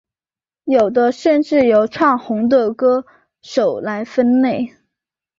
[0.63, 3.05] 有的甚至由唱红的歌
[3.43, 4.73] 手来分类。